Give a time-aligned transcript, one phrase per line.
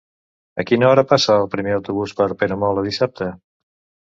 [0.61, 3.29] A quina hora passa el primer autobús per Peramola dissabte?